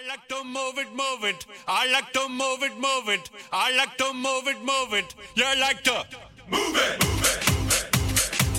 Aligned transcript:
I 0.00 0.06
like 0.08 0.28
to 0.28 0.44
move 0.44 0.78
it, 0.78 0.88
move 0.94 1.24
it. 1.24 1.46
I 1.68 1.90
like 1.90 2.12
to 2.12 2.28
move 2.28 2.62
it, 2.62 2.76
move 2.76 3.08
it. 3.08 3.30
I 3.52 3.74
like 3.76 3.96
to 3.98 4.12
move 4.12 4.46
it, 4.46 4.60
move 4.60 4.92
it. 4.92 5.14
You 5.34 5.44
like 5.60 5.82
to 5.84 6.04
move 6.48 6.76
it, 6.76 7.04
move 7.04 7.22
it. 7.22 8.56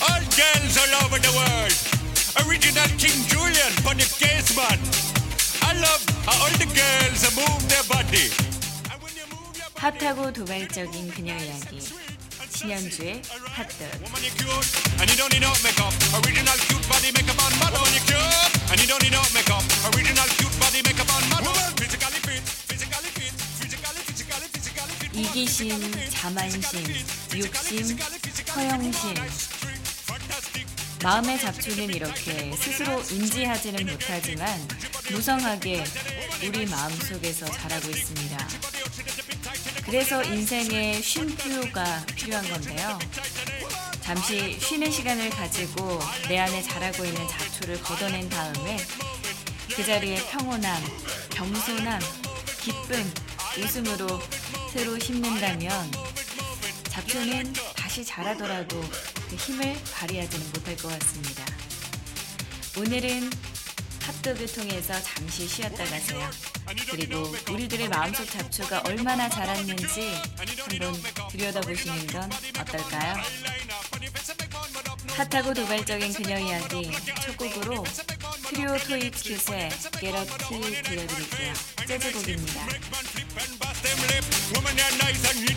All 0.00 0.22
girls 0.38 0.74
all 0.82 0.92
over 1.04 1.18
the 1.18 1.32
world. 1.38 1.74
Original 2.46 2.88
King 3.02 3.18
Julian, 3.28 3.72
Bonnie 3.84 4.06
Caseman. 4.20 4.78
I 5.62 5.72
love 5.74 6.02
how 6.26 6.36
all 6.44 6.54
the 6.62 6.68
girls 6.70 7.22
move 7.36 7.62
their 7.68 7.84
body. 7.90 8.30
And 8.92 9.02
when 9.02 9.12
you 9.18 9.26
move 9.34 9.56
your 9.58 9.70
body, 9.74 9.98
핫하고 9.98 10.32
도발적인 10.32 11.10
그녀 11.10 11.34
이야기. 11.34 11.80
신현주의 12.53 13.21
physically 21.75 22.17
fit. 22.19 22.43
이기심, 25.13 25.69
자만심, 26.09 26.83
욕심, 27.37 27.97
허영심. 28.55 29.13
마음의 31.03 31.39
잡초는 31.39 31.93
이렇게 31.93 32.55
스스로 32.55 33.01
인지하지는 33.11 33.85
못하지만 33.85 34.67
무성하게 35.11 35.83
우리 36.47 36.65
마음 36.65 36.95
속에서 36.95 37.45
자라고 37.45 37.89
있습니다. 37.89 38.62
그래서 39.93 40.23
인생에 40.23 40.99
쉼표가 41.03 42.03
필요한 42.15 42.49
건데요. 42.49 42.97
잠시 44.01 44.59
쉬는 44.59 44.89
시간을 44.89 45.29
가지고 45.29 45.99
내 46.27 46.39
안에 46.39 46.63
자라고 46.63 47.05
있는 47.05 47.27
잡초를 47.27 47.79
걷어낸 47.79 48.27
다음에 48.27 48.77
그 49.75 49.85
자리에 49.85 50.15
평온함, 50.31 50.83
겸손함, 51.29 52.01
기쁨, 52.59 53.13
웃음으로 53.59 54.19
새로 54.73 54.97
심는다면 54.97 55.91
잡초는 56.85 57.53
다시 57.75 58.03
자라더라도 58.03 58.81
그 59.29 59.35
힘을 59.35 59.77
발휘하지는 59.93 60.53
못할 60.53 60.75
것 60.75 60.87
같습니다. 60.87 61.45
오늘은 62.79 63.29
핫도그 64.01 64.47
통해서 64.53 64.99
잠시 65.03 65.47
쉬었다 65.47 65.85
가세요. 65.85 66.52
그리고 66.89 67.35
우리들의 67.51 67.89
마음속 67.89 68.25
잡초가 68.29 68.83
얼마나 68.85 69.29
자랐는지 69.29 70.13
한번 70.69 70.93
들여다보시는 71.31 72.07
건 72.07 72.29
어떨까요? 72.59 73.15
핫하고 75.15 75.53
도발적인 75.53 76.13
그녀 76.13 76.39
이야기 76.39 76.91
첫 77.21 77.37
곡으로 77.37 77.83
트리오 78.47 78.77
Get 79.99 80.17
Up 80.17 80.29
T 80.47 80.83
들려드릴게요. 80.83 81.53
재즈곡입니다. 81.87 82.67
Woman, 84.53 84.77
you're 84.77 84.97
nice 84.99 85.25
and 85.25 85.39
you 85.49 85.53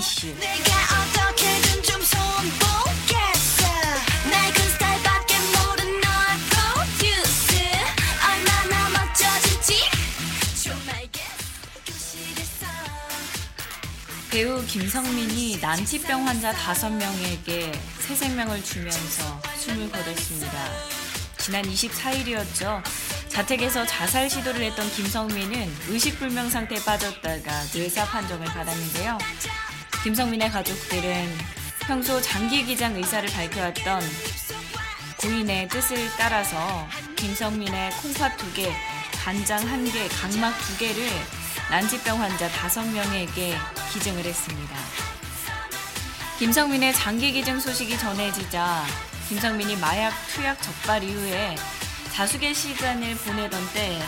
에서 0.00 0.26
배우 14.30 14.64
김성민이 14.64 15.58
난치병 15.60 16.26
환자 16.26 16.50
5명에게 16.54 17.78
새 17.98 18.14
생명을 18.14 18.64
주면서 18.64 19.42
숨을 19.58 19.90
거뒀습니다. 19.90 20.50
지난 21.36 21.62
24일이었죠. 21.64 22.82
자택에서 23.28 23.84
자살 23.84 24.30
시도를 24.30 24.62
했던 24.62 24.88
김성민은 24.90 25.70
의식불명 25.88 26.48
상태에 26.48 26.82
빠졌다가 26.82 27.64
뇌사 27.74 28.06
판정을 28.06 28.46
받았는데요. 28.46 29.18
김성민의 30.02 30.50
가족들은 30.50 31.28
평소 31.80 32.22
장기 32.22 32.64
기장 32.64 32.96
의사를 32.96 33.28
밝혀왔던 33.28 34.00
고인의 35.20 35.68
뜻을 35.68 36.08
따라서 36.16 36.88
김성민의 37.16 37.90
콩팥 37.90 38.38
두 38.38 38.50
개, 38.54 38.72
간장 39.22 39.68
한 39.68 39.84
개, 39.84 40.08
각막 40.08 40.58
두 40.58 40.78
개를 40.78 41.06
난치병 41.70 42.18
환자 42.18 42.48
다섯 42.48 42.82
명에게 42.86 43.54
기증을 43.92 44.24
했습니다. 44.24 44.74
김성민의 46.38 46.94
장기 46.94 47.32
기증 47.32 47.60
소식이 47.60 47.98
전해지자 47.98 48.82
김성민이 49.28 49.76
마약 49.76 50.14
투약 50.28 50.62
적발 50.62 51.04
이후에 51.04 51.56
자숙의 52.14 52.54
시간을 52.54 53.16
보내던 53.16 53.60
때 53.74 54.00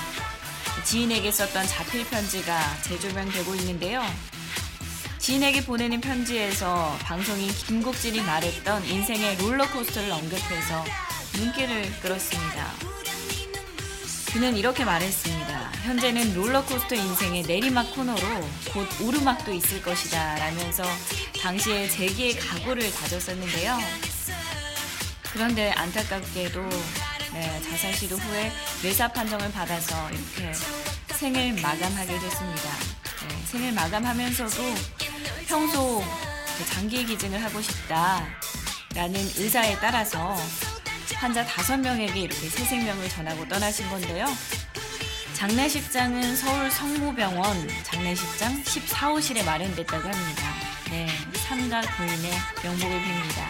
지인에게 0.85 1.31
썼던 1.31 1.67
자필 1.67 2.09
편지가 2.09 2.79
재조명되고 2.81 3.55
있는데요. 3.57 4.03
지인에게 5.23 5.65
보내는 5.65 6.01
편지에서 6.01 6.99
방송인 7.01 7.49
김국진이 7.49 8.21
말했던 8.23 8.85
인생의 8.85 9.37
롤러코스터를 9.37 10.11
언급해서 10.11 10.85
눈길을 11.37 11.93
끌었습니다. 12.01 12.73
그는 14.33 14.57
이렇게 14.57 14.85
말했습니다. 14.85 15.71
현재는 15.85 16.35
롤러코스터 16.35 16.97
인생의 16.97 17.43
내리막 17.43 17.95
코너로 17.95 18.21
곧 18.73 18.89
오르막도 19.01 19.53
있을 19.53 19.81
것이다 19.81 20.39
라면서 20.41 20.83
당시에 21.41 21.89
재기의 21.89 22.39
각오를 22.39 22.93
다졌었는데요. 22.93 23.79
그런데 25.33 25.71
안타깝게도 25.71 26.69
네, 27.35 27.63
자살 27.63 27.95
시도 27.95 28.17
후에 28.17 28.51
뇌사 28.83 29.07
판정을 29.07 29.53
받아서 29.53 30.11
이렇게 30.11 30.53
생을 31.15 31.53
마감하게 31.63 32.19
됐습니다. 32.19 32.71
네, 33.29 33.47
생을 33.47 33.73
마감하면서도 33.73 35.02
평소 35.53 36.03
장기 36.71 37.05
기증을 37.05 37.45
하고 37.45 37.61
싶다라는 37.61 39.21
의사에 39.37 39.77
따라서 39.83 40.35
환자 41.15 41.45
5명에게 41.45 42.17
이렇게 42.17 42.49
새 42.49 42.65
생명을 42.65 43.07
전하고 43.11 43.47
떠나신 43.47 43.87
건데요. 43.91 44.25
장례식장은 45.35 46.37
서울 46.37 46.71
성모병원 46.71 47.69
장례식장 47.83 48.63
14호실에 48.63 49.45
마련됐다고 49.45 50.09
합니다. 50.09 50.43
네, 50.89 51.07
삼가 51.47 51.83
고인의 51.83 52.33
명복을 52.63 52.99
빕니다. 53.03 53.45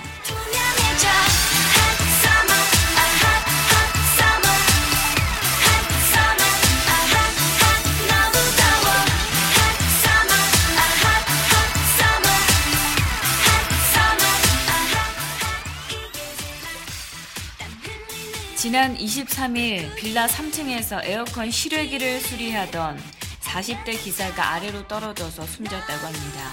지난 18.63 18.97
23일 18.97 19.93
빌라 19.97 20.29
3층에서 20.29 21.03
에어컨 21.03 21.51
실외기를 21.51 22.21
수리하던 22.21 22.97
40대 23.41 24.01
기사가 24.01 24.53
아래로 24.53 24.87
떨어져서 24.87 25.45
숨졌다고 25.45 26.07
합니다. 26.07 26.53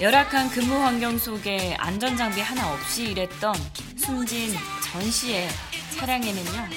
열악한 0.00 0.50
근무 0.50 0.74
환경 0.74 1.16
속에 1.16 1.76
안전장비 1.78 2.40
하나 2.40 2.72
없이 2.72 3.12
일했던 3.12 3.54
숨진 3.96 4.56
전 4.90 5.08
씨의 5.08 5.48
차량에는요, 5.96 6.68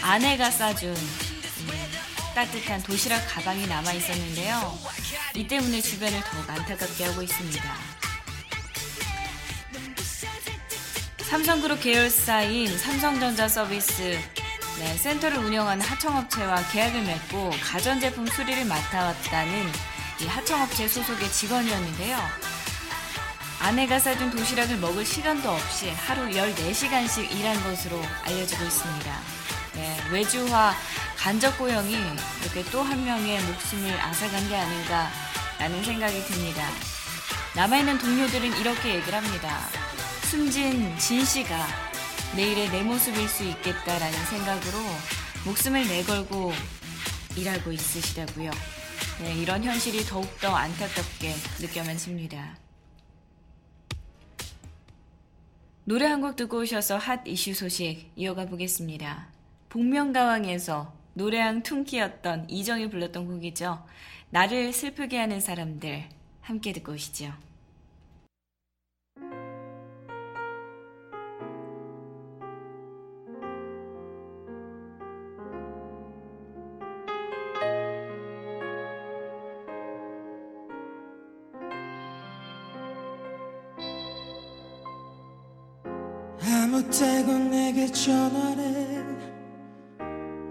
아내가 0.00 0.50
싸준 0.50 0.88
음, 0.88 1.68
따뜻한 2.34 2.82
도시락 2.82 3.20
가방이 3.28 3.66
남아 3.66 3.92
있었는데요. 3.92 4.78
이 5.34 5.46
때문에 5.46 5.82
주변을 5.82 6.18
더욱 6.18 6.48
안타깝게 6.48 7.04
하고 7.04 7.20
있습니다. 7.20 7.91
삼성그룹 11.32 11.80
계열사인 11.80 12.76
삼성전자 12.76 13.48
서비스 13.48 14.18
네, 14.78 14.96
센터를 14.98 15.38
운영하는 15.38 15.82
하청업체와 15.82 16.62
계약을 16.70 17.04
맺고 17.04 17.52
가전제품 17.64 18.26
수리를 18.26 18.66
맡아왔다는 18.66 19.66
이 20.20 20.26
하청업체 20.26 20.86
소속의 20.88 21.32
직원이었는데요. 21.32 22.18
아내가 23.60 23.98
사준 23.98 24.30
도시락을 24.30 24.76
먹을 24.76 25.06
시간도 25.06 25.50
없이 25.50 25.88
하루 25.88 26.28
14시간씩 26.28 27.34
일한 27.34 27.62
것으로 27.64 27.98
알려지고 28.24 28.64
있습니다. 28.64 29.20
네, 29.76 29.96
외주화 30.10 30.74
간접고용이 31.16 31.96
이렇게 32.42 32.62
또 32.70 32.82
한 32.82 33.02
명의 33.06 33.40
목숨을 33.40 33.90
앗아간 33.98 34.48
게 34.50 34.56
아닌가라는 34.58 35.82
생각이 35.82 36.24
듭니다. 36.24 36.68
남아있는 37.56 37.96
동료들은 37.96 38.54
이렇게 38.58 38.96
얘기를 38.96 39.14
합니다. 39.14 39.81
숨진 40.32 40.96
진 40.96 41.22
씨가 41.26 41.66
내일의 42.34 42.70
내 42.70 42.82
모습일 42.82 43.28
수 43.28 43.44
있겠다라는 43.44 44.24
생각으로 44.30 44.78
목숨을 45.44 45.86
내걸고 45.86 46.52
일하고 47.36 47.70
있으시다고요. 47.70 48.50
네, 49.20 49.34
이런 49.34 49.62
현실이 49.62 50.04
더욱더 50.04 50.48
안타깝게 50.56 51.34
느껴만 51.60 51.98
집니다. 51.98 52.56
노래 55.84 56.06
한 56.06 56.22
곡 56.22 56.36
듣고 56.36 56.60
오셔서 56.60 56.96
핫 56.96 57.20
이슈 57.26 57.52
소식 57.52 58.10
이어가 58.16 58.46
보겠습니다. 58.46 59.28
복면가왕에서 59.68 60.94
노래왕 61.12 61.62
퉁키였던 61.62 62.48
이정이 62.48 62.88
불렀던 62.88 63.26
곡이죠. 63.26 63.84
나를 64.30 64.72
슬프게 64.72 65.18
하는 65.18 65.40
사람들 65.40 66.08
함께 66.40 66.72
듣고 66.72 66.92
오시죠. 66.92 67.34
내게 87.92 88.00
전화를 88.00 89.04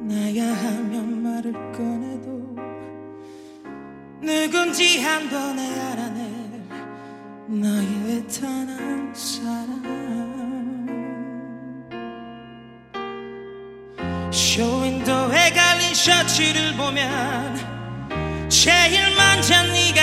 나야 0.02 0.46
하면 0.46 1.24
말을 1.24 1.52
꺼내도 1.72 2.56
누군지 4.22 5.02
한 5.02 5.28
번에 5.30 5.68
알아낼 5.80 6.62
단한 8.28 9.14
사람 9.14 9.82
쇼윈도에 14.32 15.52
갈린 15.52 15.94
셔츠를 15.94 16.76
보면 16.78 18.50
제일 18.50 19.16
먼저 19.16 19.64
네가 19.64 20.01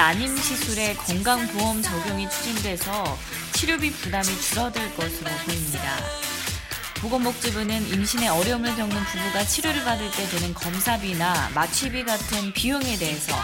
난임 0.00 0.34
시술의 0.34 0.96
건강보험 0.96 1.82
적용이 1.82 2.26
추진돼서 2.30 3.18
치료비 3.52 3.92
부담이 3.92 4.24
줄어들 4.40 4.96
것으로 4.96 5.30
보입니다. 5.44 5.98
보건복지부는 7.02 7.86
임신에 7.86 8.28
어려움을 8.28 8.74
겪는 8.76 8.96
부부가 8.96 9.44
치료를 9.44 9.84
받을 9.84 10.10
때 10.12 10.24
드는 10.24 10.54
검사비나 10.54 11.50
마취비 11.54 12.02
같은 12.06 12.50
비용에 12.54 12.96
대해서 12.96 13.36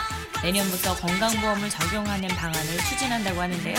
내년부터 0.43 0.97
건강보험을 0.97 1.69
적용하는 1.69 2.27
방안을 2.27 2.79
추진한다고 2.89 3.39
하는데요. 3.39 3.77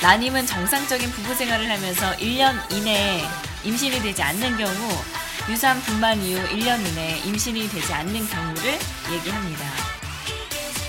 난임은 0.00 0.46
정상적인 0.46 1.10
부부 1.10 1.34
생활을 1.34 1.70
하면서 1.70 2.10
1년 2.12 2.72
이내에 2.72 3.22
임신이 3.64 4.00
되지 4.00 4.22
않는 4.22 4.56
경우 4.56 5.04
유산 5.50 5.78
분만 5.82 6.22
이후 6.22 6.42
1년 6.48 6.80
이내에 6.88 7.18
임신이 7.18 7.68
되지 7.68 7.92
않는 7.92 8.26
경우를 8.26 8.78
얘기합니다. 9.12 9.91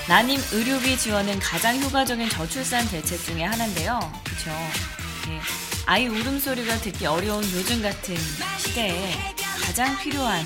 난임 0.08 0.42
의료비 0.52 0.98
지원은 0.98 1.40
가장 1.40 1.82
효과적인 1.82 2.30
저출산 2.30 2.88
대책 2.90 3.24
중에 3.24 3.44
하나인데요. 3.44 4.00
예. 5.30 5.40
아이 5.86 6.08
울음소리가 6.08 6.78
듣기 6.80 7.06
어려운 7.06 7.44
요즘 7.54 7.82
같은 7.82 8.18
시대에 8.58 9.14
가장 9.66 9.98
필요한 10.00 10.46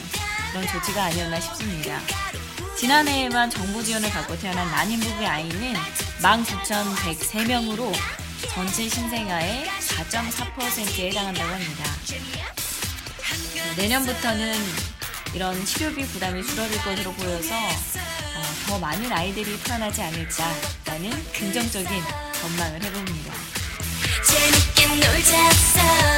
그런 0.52 0.68
조치가 0.68 1.06
아니었나 1.06 1.40
싶습니다. 1.40 2.00
지난해에만 2.78 3.50
정부 3.50 3.84
지원을 3.84 4.10
받고 4.12 4.38
태어난 4.38 4.70
난임 4.70 5.00
부부의 5.00 5.28
아이는 5.28 5.74
19,103명으로 6.22 7.92
전체 8.54 8.88
신생아의 8.88 9.66
4.4%에 9.66 11.10
해당한다고 11.10 11.52
합니다. 11.52 11.84
내년부터는 13.76 14.56
이런 15.34 15.66
치료비 15.66 16.06
부담이 16.06 16.46
줄어들 16.46 16.78
것으로 16.84 17.12
보여서 17.14 17.56
어, 17.56 18.07
더 18.68 18.78
많은 18.78 19.10
아이들이 19.14 19.58
태어나지 19.64 20.02
않을까라는 20.02 21.10
긍정적인 21.32 21.90
전망을 22.34 22.84
해봅니다. 22.84 23.34
재밌게 24.28 24.88
놀자서 24.88 26.18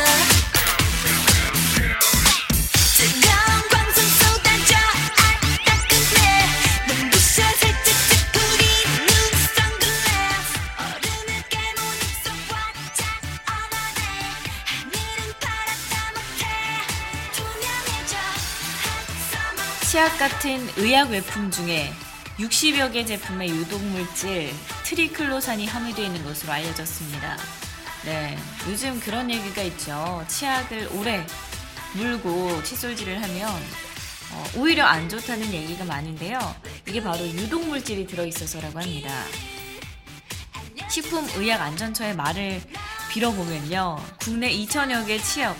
치약 19.89 20.19
같은 20.19 20.69
의약 20.77 21.09
외품 21.09 21.49
중에 21.49 21.91
60여 22.39 22.93
개 22.93 23.03
제품의 23.03 23.49
유독물질 23.49 24.53
트리클로산이 24.85 25.65
함유되어 25.67 26.05
있는 26.05 26.23
것으로 26.23 26.53
알려졌습니다. 26.53 27.37
네, 28.05 28.37
요즘 28.69 28.97
그런 29.01 29.29
얘기가 29.29 29.61
있죠. 29.63 30.23
치약을 30.29 30.89
오래 30.93 31.25
물고 31.93 32.63
칫솔질을 32.63 33.21
하면 33.21 33.49
어, 34.31 34.45
오히려 34.55 34.85
안 34.85 35.09
좋다는 35.09 35.51
얘기가 35.51 35.83
많은데요. 35.83 36.39
이게 36.87 37.03
바로 37.03 37.27
유독물질이 37.27 38.07
들어있어서라고 38.07 38.79
합니다. 38.79 39.09
식품의약안전처의 40.89 42.15
말을 42.15 42.61
빌어보면요. 43.11 43.97
국내 44.21 44.49
2천여 44.49 45.05
개 45.05 45.19
치약 45.19 45.57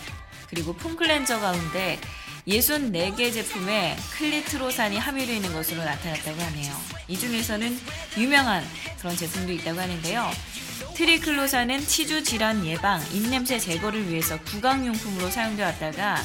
그리고 0.49 0.73
폼클렌저 0.73 1.39
가운데 1.41 1.99
64개 2.49 3.31
제품에 3.31 3.95
클리트로산이 4.17 4.97
함유되어 4.97 5.35
있는 5.35 5.53
것으로 5.53 5.83
나타났다고 5.83 6.41
하네요. 6.41 6.75
이 7.07 7.17
중에서는 7.17 7.79
유명한 8.17 8.65
그런 8.99 9.15
제품도 9.15 9.51
있다고 9.53 9.79
하는데요. 9.79 10.31
트리클로산은 10.95 11.85
치주 11.85 12.23
질환 12.23 12.65
예방, 12.65 13.01
입냄새 13.13 13.59
제거를 13.59 14.09
위해서 14.09 14.39
구강용품으로 14.41 15.29
사용되어 15.29 15.65
왔다가 15.67 16.17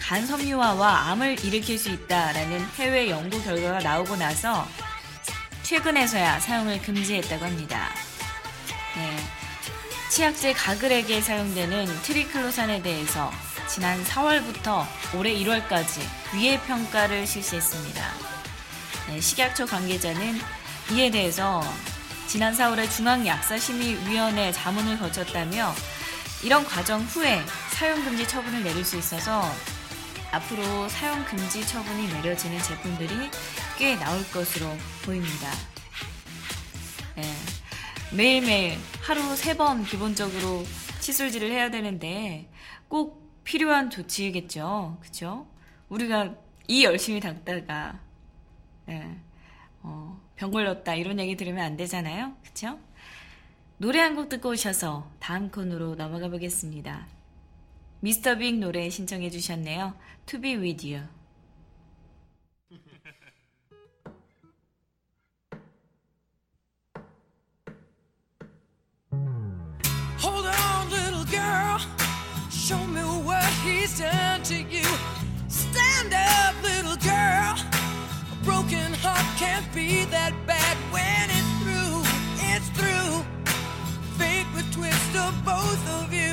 간 0.00 0.26
섬유화와 0.26 1.10
암을 1.10 1.44
일으킬 1.44 1.78
수 1.78 1.90
있다라는 1.90 2.64
해외 2.76 3.10
연구 3.10 3.42
결과가 3.42 3.80
나오고 3.80 4.16
나서 4.16 4.66
최근에서야 5.62 6.40
사용을 6.40 6.80
금지했다고 6.82 7.44
합니다. 7.44 7.90
네. 8.96 9.43
치약제 10.10 10.52
가글액에 10.52 11.20
사용되는 11.20 11.86
트리클로산에 12.02 12.82
대해서 12.82 13.32
지난 13.68 14.02
4월부터 14.04 14.86
올해 15.16 15.34
1월까지 15.34 16.00
위해 16.34 16.60
평가를 16.60 17.26
실시했습니다. 17.26 18.12
네, 19.08 19.20
식약처 19.20 19.66
관계자는 19.66 20.38
이에 20.92 21.10
대해서 21.10 21.62
지난 22.26 22.54
4월에 22.54 22.90
중앙약사심의위원회 22.90 24.52
자문을 24.52 24.98
거쳤다며 24.98 25.74
이런 26.42 26.64
과정 26.64 27.00
후에 27.02 27.42
사용금지 27.70 28.28
처분을 28.28 28.62
내릴 28.62 28.84
수 28.84 28.96
있어서 28.96 29.50
앞으로 30.30 30.88
사용금지 30.88 31.66
처분이 31.66 32.08
내려지는 32.08 32.60
제품들이 32.62 33.30
꽤 33.78 33.96
나올 33.96 34.22
것으로 34.30 34.76
보입니다. 35.04 35.50
네. 37.16 37.53
매일매일 38.12 38.78
하루 39.02 39.34
세 39.36 39.54
번 39.56 39.84
기본적으로 39.84 40.64
칫솔질을 41.00 41.50
해야 41.50 41.70
되는데 41.70 42.48
꼭 42.88 43.22
필요한 43.44 43.90
조치겠죠. 43.90 44.98
그쵸? 45.00 45.46
우리가 45.88 46.34
이 46.68 46.84
열심히 46.84 47.20
닦다가 47.20 48.00
예, 48.88 49.16
어, 49.82 50.20
병 50.36 50.50
걸렸다 50.50 50.94
이런 50.94 51.18
얘기 51.18 51.36
들으면 51.36 51.64
안 51.64 51.76
되잖아요. 51.76 52.34
그쵸? 52.42 52.78
노래 53.78 54.00
한 54.00 54.14
곡 54.16 54.28
듣고 54.28 54.50
오셔서 54.50 55.10
다음 55.18 55.50
코너로 55.50 55.96
넘어가 55.96 56.28
보겠습니다. 56.28 57.06
미스터 58.00 58.36
빅 58.36 58.58
노래 58.58 58.88
신청해 58.88 59.30
주셨네요. 59.30 59.94
To 60.26 60.40
be 60.40 60.56
with 60.56 60.86
you. 60.86 61.06
Show 72.64 72.86
me 72.86 73.02
what 73.02 73.44
he's 73.62 73.98
done 73.98 74.42
to 74.44 74.54
you. 74.54 74.88
Stand 75.48 76.14
up, 76.14 76.54
little 76.62 76.96
girl. 76.96 77.56
A 78.32 78.36
broken 78.42 78.90
heart 79.04 79.26
can't 79.36 79.68
be 79.74 80.06
that 80.06 80.32
bad 80.46 80.78
when 80.88 81.28
it's 81.28 81.52
through. 81.60 82.00
It's 82.40 82.68
through. 82.72 83.20
Fate 84.16 84.46
would 84.54 84.72
twist 84.72 85.14
of 85.14 85.34
both 85.44 85.84
of 86.00 86.10
you. 86.10 86.32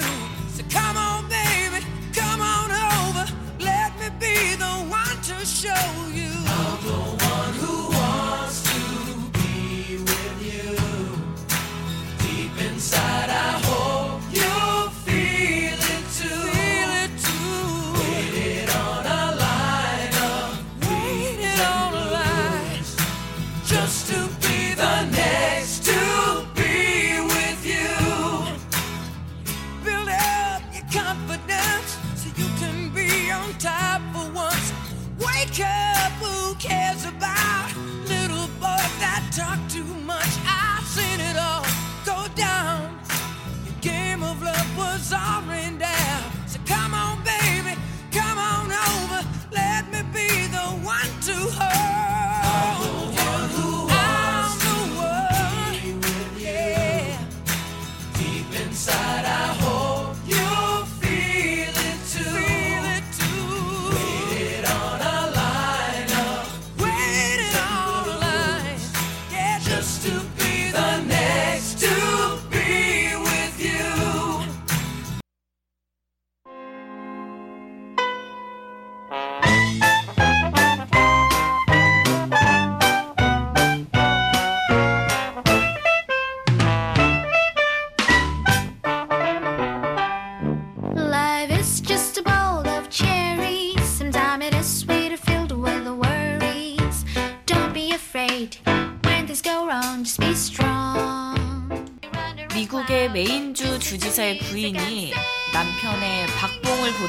So 0.55 0.63
come 0.69 0.95
on, 0.95 1.27
baby, 1.27 1.83
come 2.13 2.39
on 2.39 2.71
over. 2.71 3.25
Let 3.59 3.91
me 3.99 4.07
be 4.17 4.55
the 4.55 4.87
one 4.87 5.17
to 5.27 5.45
show 5.45 5.83
you. 6.15 6.31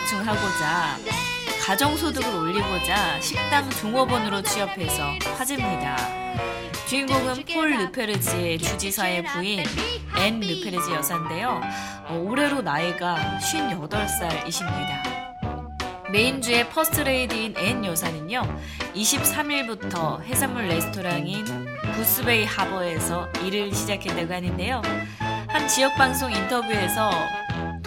보충하고자 0.02 0.99
가정소득을 1.64 2.35
올리고자 2.35 3.21
식당 3.21 3.68
종업원으로 3.71 4.42
취업해서 4.42 5.12
화제입니다. 5.38 5.97
주인공은 6.88 7.44
폴 7.54 7.71
르페이지의 7.71 8.59
주지사의 8.59 9.25
부인 9.25 9.64
앤 10.18 10.40
르페이지 10.40 10.92
여사인데요. 10.92 11.61
어, 12.09 12.25
올해로 12.26 12.62
나이가 12.62 13.38
58살이십니다. 13.40 15.12
메인주의 16.11 16.68
퍼스트레이디인 16.68 17.54
앤 17.56 17.85
여사는요, 17.85 18.42
23일부터 18.94 20.21
해산물 20.23 20.66
레스토랑인 20.68 21.44
부스베이 21.94 22.44
하버에서 22.44 23.28
일을 23.44 23.73
시작했다고 23.73 24.35
하는데요. 24.35 24.82
한 25.49 25.68
지역 25.68 25.94
방송 25.94 26.30
인터뷰에서 26.30 27.11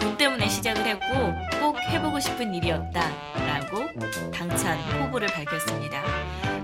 돈 0.06 0.16
때문에 0.16 0.48
시작을 0.48 0.86
했고 0.86 1.34
꼭 1.58 1.76
해보고 1.80 2.20
싶은 2.20 2.54
일이었다라고 2.54 3.90
당찬 4.32 4.78
포부를 5.00 5.26
밝혔습니다. 5.26 6.00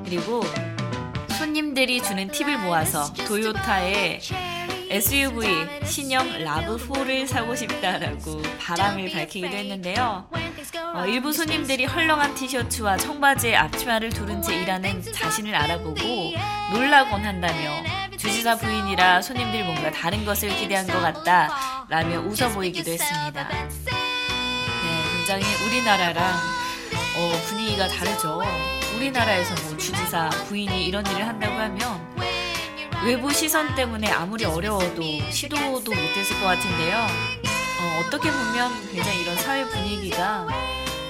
그리고 0.04 0.42
손님들이 1.36 2.00
주는 2.00 2.28
팁을 2.28 2.58
모아서 2.58 3.12
도요타의 3.26 4.20
SUV 4.90 5.48
신형 5.84 6.44
라브4를 6.44 7.26
사고 7.26 7.56
싶다라고 7.56 8.42
바람을 8.60 9.10
밝히기도 9.10 9.48
했는데요. 9.48 10.28
어, 10.94 11.06
일부 11.06 11.32
손님들이 11.32 11.86
헐렁한 11.86 12.36
티셔츠와 12.36 12.96
청바지에 12.96 13.56
앞치마를 13.56 14.10
두른 14.10 14.40
채 14.40 14.54
일하는 14.62 15.02
자신을 15.02 15.52
알아보고 15.52 16.00
놀라곤 16.72 17.24
한다며 17.24 18.01
주지사 18.22 18.56
부인이라 18.56 19.20
손님들이 19.20 19.64
뭔가 19.64 19.90
다른 19.90 20.24
것을 20.24 20.48
기대한 20.50 20.86
것 20.86 21.00
같다 21.00 21.84
라며 21.88 22.20
웃어 22.20 22.50
보이기도 22.50 22.92
했습니다. 22.92 23.48
네, 23.48 23.68
굉장히 25.16 25.44
우리나라랑 25.66 26.24
어, 27.16 27.32
분위기가 27.48 27.88
다르죠. 27.88 28.40
우리나라에서 28.96 29.56
뭐 29.66 29.76
주지사 29.76 30.30
부인이 30.46 30.86
이런 30.86 31.04
일을 31.04 31.26
한다고 31.26 31.52
하면 31.52 32.16
외부 33.04 33.32
시선 33.32 33.74
때문에 33.74 34.08
아무리 34.12 34.44
어려워도 34.44 35.02
시도도 35.32 35.90
못했을 35.90 36.40
것 36.40 36.46
같은데요. 36.46 36.98
어, 36.98 38.02
어떻게 38.06 38.30
보면 38.30 38.70
굉장히 38.92 39.22
이런 39.22 39.36
사회 39.38 39.64
분위기가 39.64 40.46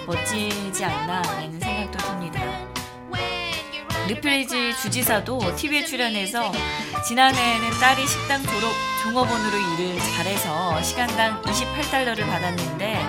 멋지지 0.07 0.83
않나라는 0.83 1.61
생각도 1.61 1.99
듭니다. 1.99 2.42
르플리지 4.13 4.77
주지사도 4.77 5.57
TV에 5.57 5.87
출연해서 5.87 6.53
지난해에는 7.07 7.71
딸이 7.81 8.07
식당 8.07 8.43
졸업 8.43 8.71
종업원으로 9.03 9.57
일을 9.57 9.99
잘해서 9.99 10.83
시간당 10.83 11.41
28달러를 11.41 12.27
받았는데 12.27 13.01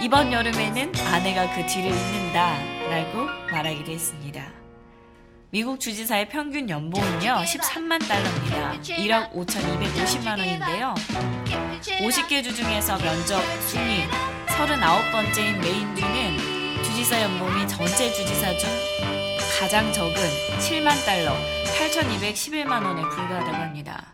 이번 0.00 0.32
여름에는 0.32 0.92
아내가 1.12 1.54
그 1.54 1.64
뒤를 1.66 1.92
잇는다라고 1.92 3.26
말하기도 3.52 3.92
했습니다. 3.92 4.52
미국 5.50 5.78
주지사의 5.78 6.28
평균 6.28 6.68
연봉은요 6.68 7.44
13만 7.44 8.06
달러입니다. 8.08 8.72
1억 8.82 9.32
5,250만 9.32 10.38
원인데요. 10.38 10.94
50개 12.00 12.42
주 12.42 12.54
중에서 12.54 12.98
면적 12.98 13.40
순위 13.60 14.02
39번째인 14.46 15.58
메인주는 15.58 16.82
주지사 16.82 17.22
연봉이 17.22 17.66
전체 17.68 18.12
주지사 18.12 18.58
중 18.58 18.68
가장 19.58 19.92
적은 19.92 20.14
7만 20.60 21.04
달러 21.04 21.32
8,211만 21.64 22.84
원에 22.84 23.02
불과하다고 23.02 23.56
합니다. 23.56 24.06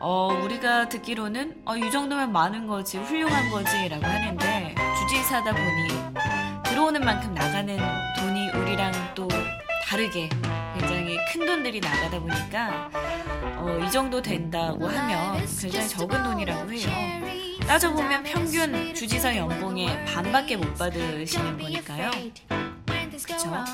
어, 0.00 0.36
우리가 0.42 0.88
듣기로는 0.88 1.62
어, 1.64 1.76
이 1.76 1.88
정도면 1.90 2.32
많은 2.32 2.66
거지 2.66 2.98
훌륭한 2.98 3.48
거지라고 3.50 4.04
하는데 4.04 4.74
주지사다 4.98 5.52
보니 5.52 6.62
들어오는 6.64 7.00
만큼 7.00 7.32
나가는 7.32 7.78
돈이 8.18 8.50
우리랑 8.50 8.92
또 9.14 9.28
다르게 9.86 10.28
굉장히 10.76 11.16
큰 11.32 11.46
돈들이 11.46 11.78
나가다 11.78 12.18
보니까 12.18 12.90
어, 13.58 13.78
이 13.86 13.90
정도 13.90 14.20
된다고 14.20 14.88
하면 14.88 15.46
굉장히 15.60 15.88
적은 15.88 16.24
돈이라고 16.24 16.72
해요. 16.72 16.88
따져보면 17.68 18.24
평균 18.24 18.92
주지사 18.94 19.36
연봉의 19.36 20.06
반밖에 20.06 20.56
못 20.56 20.74
받으시는 20.74 21.56
거니까요. 21.56 22.10
그쵸? 23.26 23.64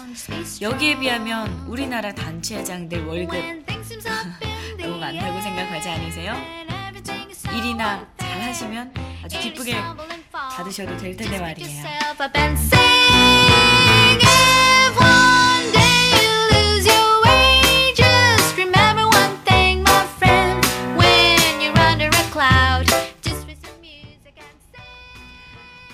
여기에 0.61 0.99
비하면 0.99 1.65
우리나라 1.67 2.15
단체장들 2.15 3.05
월급 3.05 3.35
너무 4.81 4.99
많다고 4.99 5.41
생각하지 5.41 5.89
않으세요? 5.89 6.35
일이나 7.57 8.07
잘 8.19 8.41
하시면 8.43 8.93
아주 9.25 9.41
기쁘게 9.41 9.77
받으셔도 10.33 10.97
될 10.97 11.17
텐데 11.17 11.41
말이에요. 11.41 11.83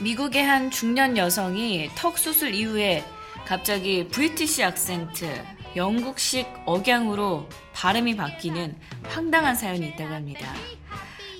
미국의 0.00 0.44
한 0.44 0.70
중년 0.70 1.16
여성이 1.16 1.88
턱 1.94 2.18
수술 2.18 2.52
이후에 2.54 3.02
갑자기 3.46 4.08
브리티시 4.08 4.64
악센트, 4.64 5.44
영국식 5.76 6.48
억양으로 6.64 7.48
발음이 7.74 8.16
바뀌는 8.16 8.76
황당한 9.04 9.54
사연이 9.54 9.88
있다고 9.88 10.14
합니다. 10.14 10.48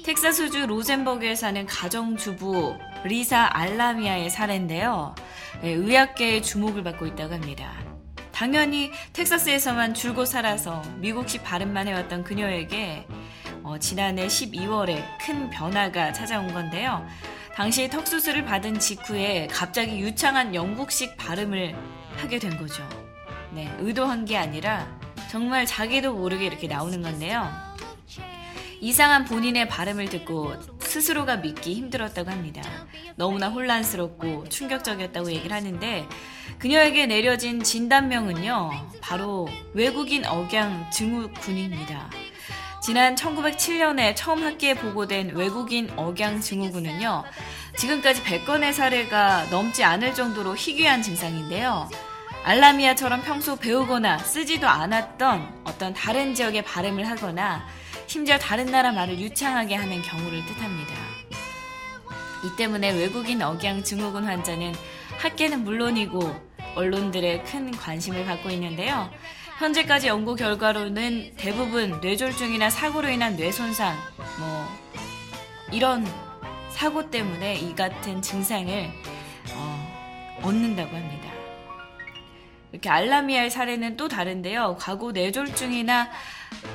텍사스주 0.05 0.67
로젠버그에 0.67 1.35
사는 1.35 1.65
가정주부 1.65 2.77
리사 3.05 3.49
알라미아의 3.53 4.29
사례인데요. 4.29 5.15
네, 5.63 5.71
의학계의 5.71 6.43
주목을 6.43 6.83
받고 6.83 7.07
있다고 7.07 7.33
합니다. 7.33 7.73
당연히 8.31 8.91
텍사스에서만 9.15 9.95
줄곧 9.95 10.27
살아서 10.27 10.83
미국식 10.97 11.43
발음만 11.43 11.89
해왔던 11.89 12.25
그녀에게 12.25 13.07
어, 13.63 13.79
지난해 13.79 14.27
12월에 14.27 15.03
큰 15.21 15.49
변화가 15.49 16.13
찾아온 16.13 16.53
건데요. 16.53 17.07
당시 17.55 17.89
턱수술을 17.89 18.45
받은 18.45 18.81
직후에 18.81 19.47
갑자기 19.47 20.01
유창한 20.01 20.55
영국식 20.55 21.17
발음을 21.17 21.77
하게 22.17 22.41
된 22.41 22.57
거죠. 22.57 22.83
네, 23.53 23.73
의도한 23.79 24.25
게 24.25 24.37
아니라 24.37 24.89
정말 25.31 25.65
자기도 25.65 26.15
모르게 26.15 26.47
이렇게 26.47 26.67
나오는 26.67 27.01
건데요. 27.01 27.49
이상한 28.81 29.25
본인의 29.25 29.69
발음을 29.69 30.09
듣고 30.09 30.53
스스로가 30.81 31.37
믿기 31.37 31.75
힘들었다고 31.75 32.31
합니다. 32.31 32.61
너무나 33.15 33.49
혼란스럽고 33.49 34.49
충격적이었다고 34.49 35.31
얘기를 35.31 35.57
하는데 35.57 36.09
그녀에게 36.59 37.07
내려진 37.07 37.63
진단명은요, 37.63 38.71
바로 39.01 39.49
외국인 39.75 40.27
억양 40.27 40.91
증후군입니다. 40.91 42.11
지난 42.85 43.15
1907년에 43.15 44.15
처음 44.15 44.43
학계에 44.43 44.75
보고된 44.75 45.35
외국인 45.35 45.91
억양 45.97 46.43
증후군은요, 46.43 47.25
지금까지 47.79 48.23
100건의 48.23 48.75
사례가 48.75 49.45
넘지 49.45 49.83
않을 49.83 50.13
정도로 50.13 50.55
희귀한 50.55 51.01
증상인데요. 51.01 51.89
알라미아처럼 52.45 53.23
평소 53.23 53.57
배우거나 53.57 54.19
쓰지도 54.19 54.69
않았던 54.69 55.63
어떤 55.65 55.95
다른 55.95 56.35
지역의 56.35 56.65
발음을 56.65 57.09
하거나 57.09 57.67
심지어 58.07 58.37
다른 58.37 58.67
나라 58.67 58.93
말을 58.93 59.19
유창하게 59.19 59.77
하는 59.77 60.03
경우를 60.03 60.45
뜻합니다. 60.45 60.93
이 62.45 62.55
때문에 62.55 62.91
외국인 62.91 63.41
억양 63.41 63.83
증후군 63.83 64.25
환자는 64.25 64.75
학계는 65.17 65.65
물론이고 65.65 66.21
언론들의 66.75 67.45
큰 67.45 67.71
관심을 67.71 68.27
받고 68.27 68.51
있는데요. 68.51 69.09
현재까지 69.59 70.09
연구 70.09 70.35
결과로는 70.35 71.35
대부분 71.37 72.01
뇌졸중이나 72.01 72.71
사고로 72.71 73.09
인한 73.09 73.37
뇌손상, 73.37 73.97
뭐 74.39 74.69
이런 75.71 76.07
사고 76.71 77.09
때문에 77.09 77.55
이 77.55 77.75
같은 77.75 78.21
증상을 78.21 78.91
어, 79.53 80.39
얻는다고 80.43 80.97
합니다. 80.97 81.29
이렇게 82.73 82.91
알라미아의 82.91 83.51
사례는 83.51 83.97
또 83.97 84.09
다른데요. 84.09 84.77
과거 84.81 85.13
뇌졸중이나 85.13 86.11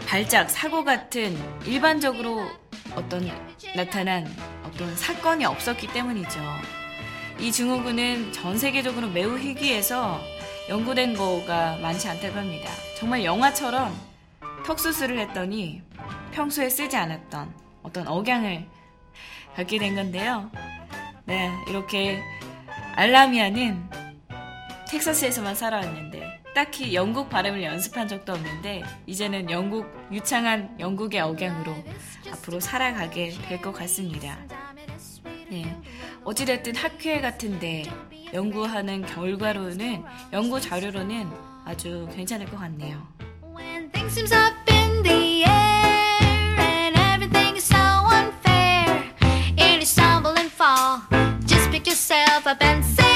발작, 0.07 0.49
사고 0.49 0.85
같은 0.85 1.37
일반적으로 1.65 2.49
어떤 2.95 3.29
나타난 3.75 4.25
어떤 4.63 4.95
사건이 4.95 5.43
없었기 5.43 5.87
때문이죠. 5.87 6.39
이 7.39 7.51
증후군은 7.51 8.31
전 8.31 8.57
세계적으로 8.57 9.09
매우 9.09 9.37
희귀해서 9.37 10.38
연구된 10.69 11.15
거가 11.15 11.77
많지 11.77 12.07
않다고 12.07 12.37
합니다. 12.37 12.69
정말 12.97 13.23
영화처럼 13.23 13.93
턱 14.65 14.79
수술을 14.79 15.17
했더니 15.19 15.81
평소에 16.31 16.69
쓰지 16.69 16.95
않았던 16.95 17.51
어떤 17.83 18.07
억양을 18.07 18.65
갖게 19.55 19.79
된 19.79 19.95
건데요. 19.95 20.49
네, 21.25 21.49
이렇게 21.67 22.21
알라미아는 22.95 23.89
텍사스에서만 24.89 25.55
살아왔는데 25.55 26.43
딱히 26.53 26.93
영국 26.93 27.29
발음을 27.29 27.63
연습한 27.63 28.07
적도 28.07 28.33
없는데 28.33 28.83
이제는 29.05 29.49
영국 29.49 29.87
유창한 30.11 30.75
영국의 30.79 31.21
억양으로 31.21 31.75
앞으로 32.31 32.59
살아가게 32.59 33.31
될 33.47 33.61
것 33.61 33.71
같습니다. 33.71 34.37
네. 35.49 35.75
어찌됐든 36.23 36.75
학회 36.75 37.21
같은데 37.21 37.83
연구하는 38.33 39.05
결과로는 39.05 40.03
연구 40.33 40.61
자료로는 40.61 41.29
아주 41.65 42.07
괜찮을 42.15 42.45
것 42.47 42.57
같네요. 42.57 43.01
When 43.43 43.91
things 43.91 44.13
seems 44.13 44.33
up 44.33 44.55
in 44.71 45.03
the 45.03 45.43
air 45.43 46.59
and 46.59 46.99
everything 46.99 47.55
is 47.55 47.65
so 47.65 47.77
unfair, 48.11 49.03
and 49.57 49.77
you 49.77 49.81
stumble 49.81 50.35
and 50.37 50.51
fall, 50.53 51.01
just 51.47 51.69
pick 51.71 51.87
yourself 51.89 52.47
up 52.47 52.63
and 52.63 52.85
sing. 52.85 53.07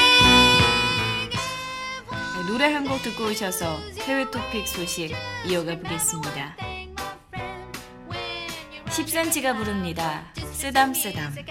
네, 2.10 2.46
노래 2.48 2.72
한 2.72 2.84
곡 2.86 3.02
듣고 3.02 3.26
오셔서 3.30 3.78
해외 4.06 4.28
토픽 4.30 4.66
소식 4.66 5.14
이어가 5.46 5.76
보겠습니다. 5.78 6.56
10cm가 8.86 9.56
부릅니다. 9.56 10.24
쓰담 10.52 10.94
쓰담. 10.94 11.34
둘, 11.34 11.44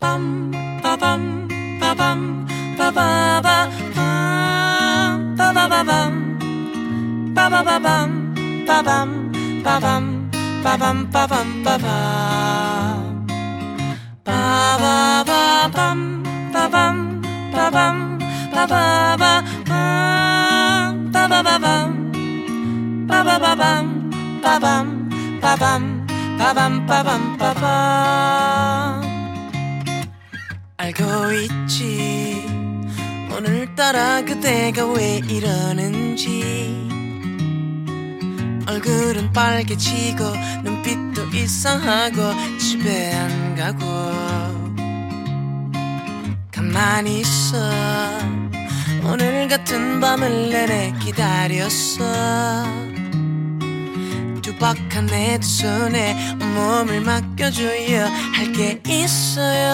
Bum 0.00 0.52
ba 0.82 0.94
bum 0.94 1.22
ba 1.80 1.90
bum 1.98 2.46
ba 2.78 2.86
ba 2.94 3.42
ba 3.42 3.56
bum 3.96 5.34
ba 5.36 5.46
ba 5.56 5.64
ba 5.72 5.80
bum 5.90 6.14
ba 7.34 7.44
ba 7.50 7.60
ba 7.66 7.76
bum 7.82 8.10
ba 8.66 8.78
bum 8.86 9.10
ba 9.64 9.74
bum 9.82 10.06
ba 10.62 10.72
bum 10.78 10.98
ba 11.10 11.22
bum 11.26 11.48
ba 11.64 11.74
bum 11.82 11.98
ba 14.24 14.38
ba 14.78 14.94
ba 15.26 15.42
bum 15.74 16.00
ba 16.54 16.62
bum 16.74 16.96
ba 17.52 17.64
bum 17.74 17.96
ba 18.54 18.62
ba 18.70 18.82
ba 19.18 19.32
bum 19.50 20.22
ba 21.10 21.22
ba 21.26 21.42
ba 21.42 21.54
bum 21.58 21.90
ba 23.08 23.18
ba 23.26 23.36
ba 23.42 23.52
bum 23.58 23.86
ba 24.42 24.54
bum 24.62 24.86
ba 25.42 25.52
bum 25.58 25.82
ba 26.38 26.48
bum 26.54 26.72
ba 26.86 26.98
bum 27.06 27.22
ba 27.40 27.50
bum 27.60 28.77
알고 30.98 31.32
있지. 31.32 32.44
오늘따라 33.30 34.22
그대가 34.22 34.84
왜 34.86 35.20
이러는지. 35.28 36.88
얼굴은 38.66 39.32
빨개지고 39.32 40.24
눈빛도 40.64 41.26
이상하고 41.26 42.58
집에 42.58 43.12
안 43.14 43.54
가고. 43.54 43.86
가만히 46.50 47.20
있어. 47.20 47.56
오늘 49.04 49.46
같은 49.46 50.00
밤을 50.00 50.50
내내 50.50 50.92
기다렸어 51.00 52.64
두박한 54.58 55.06
내 55.06 55.38
두 55.38 55.46
손에 55.48 56.34
온몸을 56.42 57.00
맡겨줘야 57.02 58.10
할게 58.34 58.82
있어요. 58.88 59.70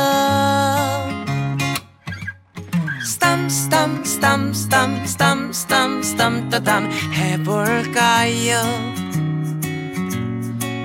스탐 3.02 3.48
스탐 3.48 4.04
스탐 4.04 4.52
스탐 4.52 5.06
스탐 5.06 5.52
스탐 5.52 6.02
스탐 6.02 6.48
따담 6.50 6.90
해볼까요? 6.92 8.62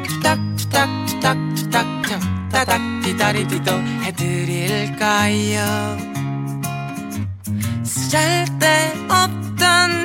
투닥 0.07 0.39
투닥 0.55 1.05
투닥 1.05 1.37
투닥 1.55 2.01
툭 2.03 2.19
따닥 2.49 2.81
디다리디도 3.03 3.71
해드릴까요? 4.03 5.59
쓸데없던 7.83 9.48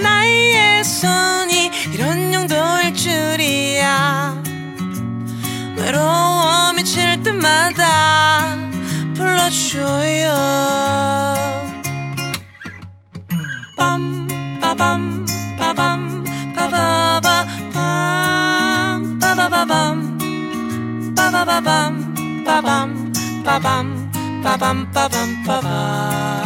나의 0.04 0.84
손이 0.84 1.70
이런 1.94 2.32
용도일 2.34 2.94
줄이야. 2.94 4.42
외로워 5.76 6.72
미칠 6.74 7.22
때마다 7.22 8.58
불러줘요. 9.14 10.28
빰 13.78 14.60
빠밤 14.60 15.24
빠밤 15.58 16.24
빠바바 16.54 17.46
빰 17.72 19.20
빠바바밤. 19.20 21.14
빠바바밤 21.16 22.44
빠밤 22.44 23.12
빠밤 23.44 24.12
빠밤 24.44 24.92
빠밤 24.92 25.44
빠밤 25.44 26.43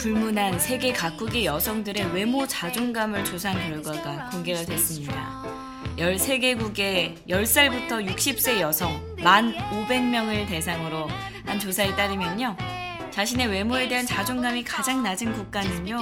불문한 0.00 0.58
세계 0.58 0.92
각국의 0.92 1.44
여성들의 1.44 2.14
외모 2.14 2.46
자존감을 2.46 3.22
조사한 3.24 3.58
결과가 3.68 4.30
공개가 4.30 4.64
됐습니다. 4.64 5.44
13개국의 5.98 7.16
10살부터 7.28 8.08
60세 8.08 8.60
여성 8.60 8.98
1,500명을 9.18 10.48
대상으로 10.48 11.06
한 11.44 11.58
조사에 11.58 11.94
따르면요. 11.96 12.56
자신의 13.10 13.48
외모에 13.48 13.88
대한 13.88 14.06
자존감이 14.06 14.64
가장 14.64 15.02
낮은 15.02 15.34
국가는요. 15.34 16.00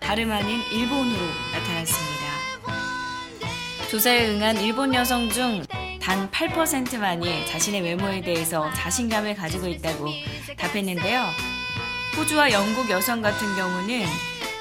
다름 0.00 0.32
아닌 0.32 0.60
일본으로 0.72 1.20
나타났습니다. 1.52 2.28
조사에 3.90 4.28
응한 4.30 4.56
일본 4.62 4.94
여성 4.94 5.28
중 5.28 5.62
단 6.08 6.30
8%만이 6.30 7.46
자신의 7.48 7.82
외모에 7.82 8.22
대해서 8.22 8.72
자신감을 8.72 9.34
가지고 9.34 9.68
있다고 9.68 10.08
답했는데요. 10.56 11.57
호주와 12.18 12.50
영국 12.50 12.90
여성 12.90 13.22
같은 13.22 13.54
경우는 13.54 14.04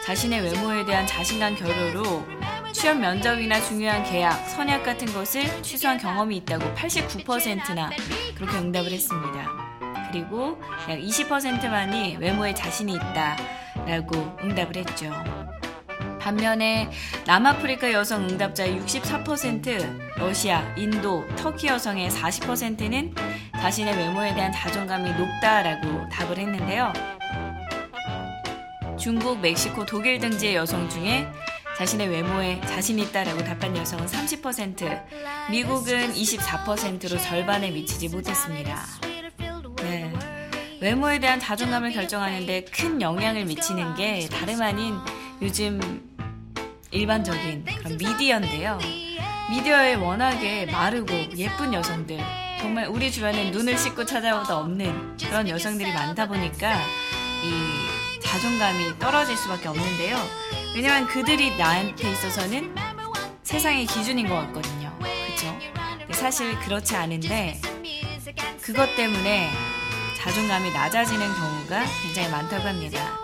자신의 0.06 0.42
외모에 0.42 0.86
대한 0.86 1.08
자신감 1.08 1.56
결여로 1.56 2.24
취업 2.72 3.00
면접이나 3.00 3.60
중요한 3.60 4.04
계약, 4.04 4.48
선약 4.48 4.84
같은 4.84 5.12
것을 5.12 5.64
취소한 5.64 5.98
경험이 5.98 6.38
있다고 6.38 6.64
89%나 6.76 7.90
그렇게 8.36 8.58
응답을 8.58 8.92
했습니다. 8.92 9.50
그리고 10.12 10.62
약 10.88 11.00
20%만이 11.00 12.18
외모에 12.18 12.54
자신이 12.54 12.94
있다라고 12.94 14.38
응답을 14.44 14.78
했죠. 14.78 15.12
반면에 16.20 16.92
남아프리카 17.26 17.92
여성 17.92 18.30
응답자의 18.30 18.80
64%, 18.82 20.18
러시아, 20.18 20.62
인도, 20.78 21.26
터키 21.36 21.68
여성의 21.68 22.12
40%는 22.12 23.16
자신의 23.54 23.98
외모에 23.98 24.36
대한 24.36 24.52
자존감이 24.52 25.10
높다라고 25.14 26.08
답을 26.10 26.38
했는데요. 26.38 26.94
중국, 29.08 29.40
멕시코, 29.40 29.86
독일 29.86 30.20
등지의 30.20 30.56
여성 30.56 30.90
중에 30.90 31.26
자신의 31.78 32.10
외모에 32.10 32.60
자신 32.66 33.00
있다라고 33.00 33.42
답한 33.42 33.78
여성은 33.78 34.06
30%, 34.06 35.50
미국은 35.50 36.12
24%로 36.12 37.18
절반에 37.18 37.72
미치지 37.72 38.10
못했습니다. 38.10 38.84
네. 39.78 40.14
외모에 40.82 41.20
대한 41.20 41.40
자존감을 41.40 41.94
결정하는데 41.94 42.66
큰 42.66 43.02
영향을 43.02 43.46
미치는 43.46 43.96
게 43.96 44.28
다름 44.28 44.62
아닌 44.62 44.98
요즘 45.42 45.80
일반적인 46.92 47.64
그런 47.64 47.98
미디어인데요. 47.98 48.78
미디어에 49.50 49.96
워낙에 49.96 50.66
마르고 50.66 51.14
예쁜 51.38 51.74
여성들, 51.74 52.20
정말 52.60 52.88
우리 52.88 53.10
주변에 53.10 53.52
눈을 53.52 53.78
씻고 53.78 54.04
찾아오다 54.04 54.58
없는 54.58 55.16
그런 55.16 55.48
여성들이 55.48 55.94
많다 55.94 56.28
보니까 56.28 56.76
이 57.46 57.87
자존감이 58.28 59.00
떨어질 59.00 59.38
수밖에 59.38 59.70
없는데요. 59.70 60.18
왜냐면 60.76 61.08
그들이 61.08 61.56
나한테 61.56 62.12
있어서는 62.12 62.76
세상의 63.44 63.86
기준인 63.86 64.28
것 64.28 64.36
같거든요. 64.36 64.94
그쵸? 65.00 65.58
사실 66.12 66.60
그렇지 66.60 66.94
않은데 66.98 67.62
그것 68.62 68.94
때문에 68.98 69.50
자존감이 70.18 70.72
낮아지는 70.74 71.26
경우가 71.26 71.86
굉장히 72.04 72.30
많다고 72.30 72.68
합니다. 72.68 73.18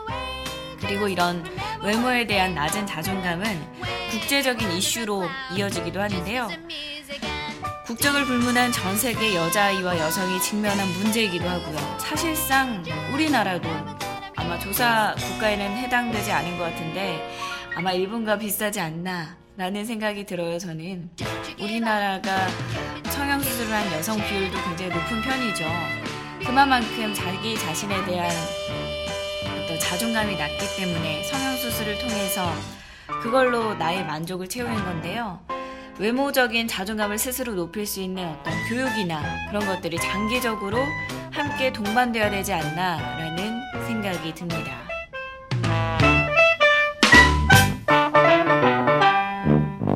그리고 0.79 1.09
이런 1.09 1.43
외모에 1.83 2.25
대한 2.25 2.55
낮은 2.55 2.85
자존감은 2.85 3.61
국제적인 4.09 4.71
이슈로 4.71 5.27
이어지기도 5.53 6.01
하는데요. 6.01 6.47
국적을 7.85 8.23
불문한 8.23 8.71
전 8.71 8.97
세계 8.97 9.35
여자아이와 9.35 9.99
여성이 9.99 10.39
직면한 10.41 10.87
문제이기도 10.93 11.47
하고요. 11.47 11.97
사실상 11.99 12.81
우리나라도 13.13 13.69
아마 14.43 14.59
조사 14.59 15.15
국가에는 15.17 15.77
해당되지 15.77 16.31
않은 16.31 16.57
것 16.57 16.65
같은데 16.65 17.19
아마 17.75 17.91
일본과 17.93 18.37
비슷하지 18.37 18.79
않나 18.79 19.37
라는 19.55 19.85
생각이 19.85 20.25
들어요 20.25 20.57
저는 20.57 21.09
우리나라가 21.59 22.47
성형수술을 23.05 23.71
한 23.71 23.93
여성 23.93 24.17
비율도 24.17 24.57
굉장히 24.63 24.91
높은 24.93 25.21
편이죠 25.21 25.65
그만큼 26.45 27.13
자기 27.13 27.57
자신에 27.57 28.05
대한 28.05 28.29
어떤 29.63 29.79
자존감이 29.79 30.35
낮기 30.35 30.75
때문에 30.77 31.23
성형수술을 31.23 31.99
통해서 31.99 32.51
그걸로 33.21 33.73
나의 33.75 34.05
만족을 34.05 34.47
채우는 34.47 34.83
건데요. 34.83 35.39
외모적인 35.99 36.67
자존감을 36.67 37.17
스스로 37.17 37.53
높일 37.53 37.85
수 37.85 38.01
있는 38.01 38.27
어떤 38.27 38.53
교육이나 38.67 39.47
그런 39.49 39.65
것들이 39.65 39.97
장기적으로 39.97 40.79
함께 41.31 41.71
동반되어야 41.71 42.31
되지 42.31 42.53
않나라는 42.53 43.52
생각이 44.03 44.35
듭니다. 44.35 44.83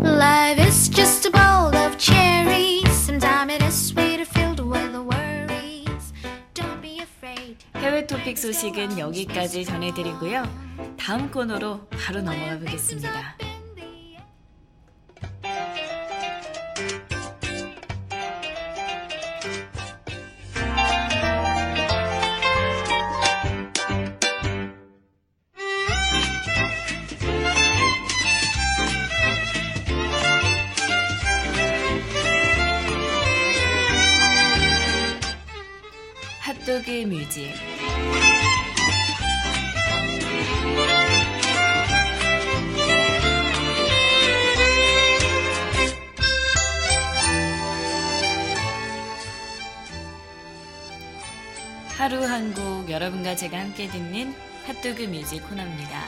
Life 0.02 0.62
is 0.64 0.90
just 0.90 1.28
a 1.28 1.32
bowl 1.32 1.76
of 1.76 1.98
cherries. 1.98 2.90
Sometimes 2.90 3.54
it 3.54 3.64
is 3.64 3.76
sweeter 3.76 4.24
filled 4.26 4.62
with 4.62 4.96
worries. 4.96 6.14
Don't 6.54 6.82
be 6.82 7.02
afraid. 7.02 7.58
해외 7.76 8.08
토픽 8.08 8.38
소식은 8.38 8.98
여기까지 8.98 9.66
전해드리고요. 9.66 10.44
다음 10.98 11.30
코너로 11.30 11.88
바로 11.90 12.22
넘어가 12.22 12.58
보겠습니다. 12.60 13.47
하루 52.08 52.24
한 52.24 52.54
곡 52.54 52.90
여러분과 52.90 53.36
제가 53.36 53.60
함께 53.60 53.90
듣는 53.90 54.34
핫도그 54.66 55.02
뮤직 55.08 55.42
코너입니다. 55.50 56.06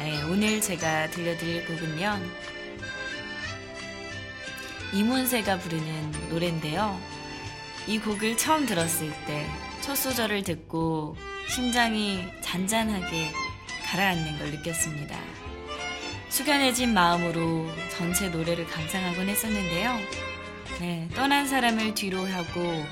네, 0.00 0.20
오늘 0.24 0.60
제가 0.60 1.08
들려드릴 1.10 1.66
곡은요. 1.66 2.18
이문세가 4.92 5.58
부르는 5.58 6.10
노래인데요. 6.30 7.00
이 7.86 8.00
곡을 8.00 8.36
처음 8.36 8.66
들었을 8.66 9.12
때 9.28 9.46
첫 9.82 9.94
소절을 9.94 10.42
듣고 10.42 11.16
심장이 11.48 12.24
잔잔하게 12.40 13.30
가라앉는 13.84 14.38
걸 14.40 14.50
느꼈습니다. 14.50 15.16
숙연해진 16.28 16.92
마음으로 16.92 17.70
전체 17.96 18.30
노래를 18.30 18.66
감상하곤 18.66 19.28
했었는데요. 19.28 19.96
네, 20.80 21.08
떠난 21.14 21.46
사람을 21.46 21.94
뒤로 21.94 22.26
하고 22.26 22.84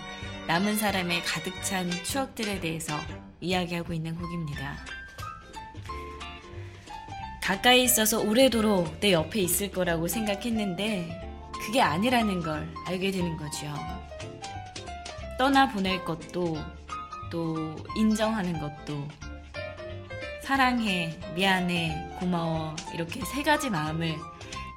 남은 0.46 0.76
사람의 0.76 1.24
가득 1.24 1.60
찬 1.64 1.90
추억들에 1.90 2.60
대해서 2.60 2.96
이야기하고 3.40 3.92
있는 3.92 4.14
곡입니다. 4.14 4.76
가까이 7.42 7.82
있어서 7.82 8.20
오래도록 8.20 9.00
내 9.00 9.12
옆에 9.12 9.40
있을 9.40 9.72
거라고 9.72 10.06
생각했는데 10.06 11.50
그게 11.64 11.80
아니라는 11.80 12.42
걸 12.42 12.72
알게 12.86 13.10
되는 13.10 13.36
거죠. 13.36 13.66
떠나 15.36 15.68
보낼 15.68 16.04
것도 16.04 16.56
또 17.30 17.76
인정하는 17.96 18.60
것도 18.60 19.08
사랑해, 20.42 21.18
미안해, 21.34 22.18
고마워 22.20 22.76
이렇게 22.94 23.20
세 23.24 23.42
가지 23.42 23.68
마음을 23.68 24.14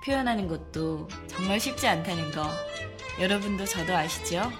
표현하는 0.03 0.47
것도 0.47 1.07
정말 1.27 1.59
쉽지 1.59 1.87
않다는 1.87 2.31
거 2.31 2.49
여러분도 3.19 3.65
저도 3.65 3.95
아시죠? 3.95 4.51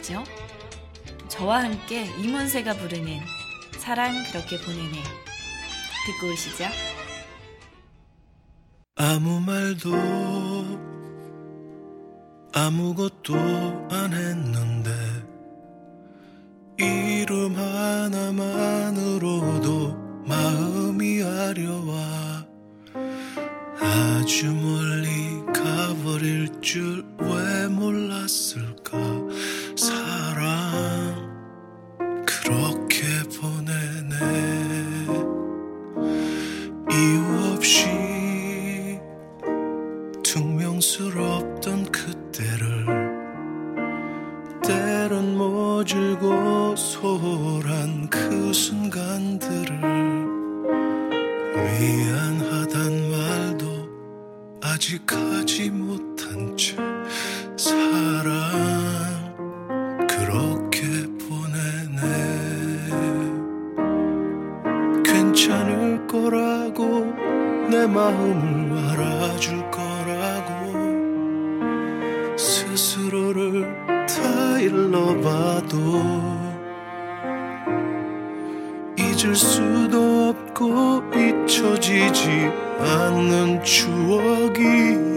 그죠? 0.00 0.24
저와 1.28 1.64
함께 1.64 2.06
이문세가 2.22 2.72
부르는 2.74 3.20
사랑 3.78 4.14
그렇게 4.32 4.58
보내네 4.58 4.92
듣고 6.06 6.32
오시죠. 6.32 6.64
아무 8.96 9.40
말도 9.40 9.92
아무것도 12.54 13.34
안 13.90 14.12
했는데 14.14 14.90
이름 16.78 17.54
하나만으로도 17.54 19.12
마음이 20.26 21.22
아려와 21.22 22.46
아주 23.80 24.50
멀리 24.50 25.44
가버릴 25.52 26.60
줄 26.62 27.10
왜 27.20 27.68
몰랐을까 27.68 28.69
내 67.70 67.86
마음을 67.86 68.76
알아줄 68.90 69.70
거라고 69.70 70.72
스스로를 72.36 73.62
다 73.86 74.58
일러봐도 74.58 75.78
잊을 78.98 79.36
수도 79.36 80.30
없고 80.30 81.02
잊혀지지 81.14 82.50
않는 82.80 83.62
추억이 83.62 85.09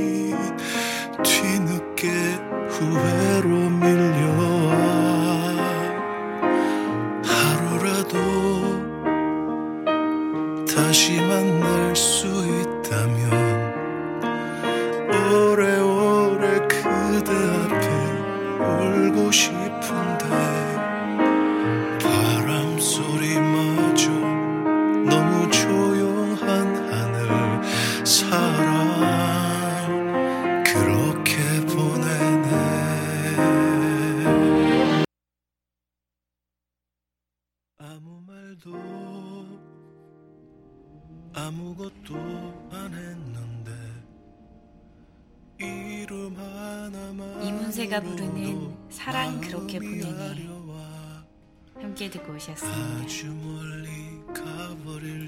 아무것도 41.74 42.16
안 42.72 42.94
했는데 42.94 43.72
이름 45.60 46.36
하나만 46.38 47.44
이문세가 47.44 48.00
부르는 48.02 48.76
사랑 48.92 49.42
그렇게 49.42 49.80
보내네. 49.80 50.30
아려와 50.30 51.26
함께 51.76 52.12
듣고 52.12 52.34
오셨습니다. 52.34 52.78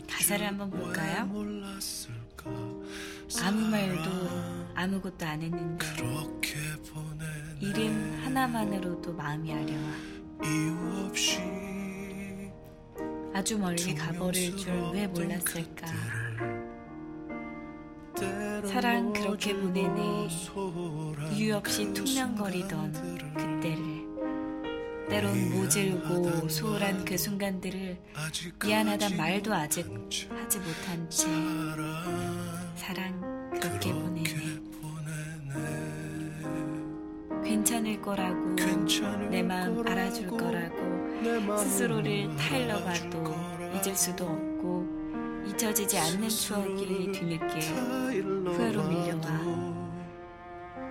가사를 0.08 0.46
줄 0.46 0.46
한번 0.46 0.70
볼까요? 0.70 1.28
아무 3.42 3.62
말도 3.68 4.12
아무것도 4.76 5.26
안 5.26 5.42
했는데 5.42 5.86
이름 7.60 8.22
하나만으로도 8.24 9.14
마음이 9.14 9.52
아려와 9.52 9.96
아주 13.34 13.58
멀리 13.58 13.96
가버릴 13.96 14.56
줄 14.56 14.72
왜 14.94 15.08
몰랐을까 15.08 15.88
사랑 18.76 19.14
그렇게 19.14 19.56
보내네. 19.56 20.28
이유 21.34 21.56
없이 21.56 21.94
퉁명거리던 21.94 22.92
그때를 23.34 25.08
때론 25.10 25.52
모질고 25.54 26.50
소홀한 26.50 27.06
그 27.06 27.18
순간들을 27.18 27.98
미안하단 28.62 29.16
말도 29.16 29.54
아직 29.54 29.88
하지 30.30 30.60
못한 30.60 31.10
채 31.10 31.26
사랑 32.76 33.50
그렇게 33.62 33.94
보내네. 33.94 34.60
괜찮을 37.46 38.02
거라고 38.02 38.56
내 39.30 39.42
마음 39.42 39.88
알아줄 39.88 40.28
거라고 40.28 41.58
스스로를 41.60 42.36
타일러봐도 42.36 43.24
잊을 43.74 43.96
수도 43.96 44.26
없고 44.26 44.55
잊혀지지 45.56 45.98
않는 45.98 46.28
추억이 46.28 47.12
뒤늦게 47.14 47.60
후회로 48.46 48.84
밀려와 48.84 49.86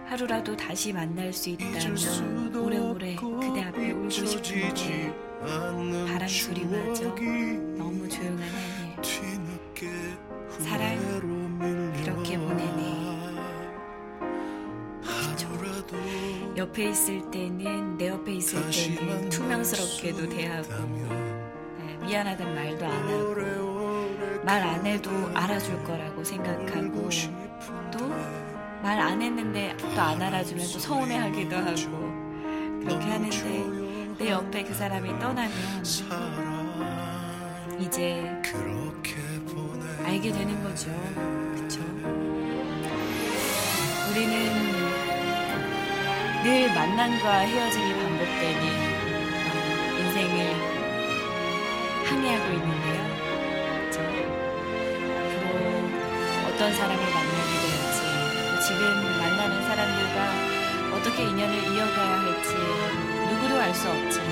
하루라도 0.06 0.56
다시 0.56 0.90
만날 0.92 1.30
수 1.32 1.50
있다면 1.50 2.56
오래오래 2.56 3.16
그대 3.16 3.62
앞에 3.62 3.92
울고 3.92 4.08
싶은데 4.10 5.14
바람 6.08 6.28
소리마저 6.28 7.14
너무 7.76 8.08
조용한 8.08 8.48
하늘. 8.48 9.04
사랑 10.60 10.96
그렇게 12.02 12.38
보내네. 12.38 13.04
옆에 16.56 16.88
있을 16.88 17.30
때는 17.30 17.98
내 17.98 18.08
옆에 18.08 18.32
있을 18.36 18.62
때는 18.70 19.28
투명스럽게도 19.28 20.28
대하고. 20.28 20.68
네, 21.78 21.98
미안하단 22.06 22.54
말도 22.54 22.86
안 22.86 22.92
하고 22.92 23.63
말 24.44 24.62
안 24.62 24.84
해도 24.86 25.10
알아줄 25.34 25.82
거라고 25.84 26.22
생각하고 26.24 27.08
또 27.92 28.10
말 28.82 29.00
안 29.00 29.22
했는데 29.22 29.74
또 29.78 29.86
안 30.00 30.20
알아주면 30.20 30.66
또 30.72 30.78
서운해하기도 30.78 31.56
하고 31.56 32.12
그렇게 32.84 33.06
하는데 33.06 34.14
내 34.18 34.30
옆에 34.30 34.62
그 34.62 34.74
사람이 34.74 35.08
떠나면 35.18 35.50
이제 37.80 38.30
알게 40.04 40.30
되는 40.32 40.62
거죠. 40.62 40.90
그쵸? 41.54 41.80
우리는 44.10 44.52
늘 46.42 46.68
만남과 46.74 47.38
헤어짐이 47.38 47.94
반복되는 47.94 48.62
어, 49.48 49.98
인생을 49.98 50.36
항해하고 52.04 52.52
있는데요. 52.52 53.03
어떤 56.54 56.72
사람을 56.72 56.96
만나게 56.96 57.52
될지, 57.60 57.98
또 58.48 58.60
지금 58.60 58.80
만나는 59.18 59.62
사람들과 59.66 60.18
어떻게 60.96 61.24
인연을 61.24 61.54
이어가야 61.74 62.20
할지 62.22 62.54
누구도 63.28 63.60
알 63.60 63.74
수 63.74 63.88
없지만 63.88 64.28